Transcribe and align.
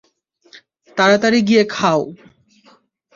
তাড়াতাড়ি 0.97 1.39
গিয়ে 1.47 1.63
খাও। 1.69 2.01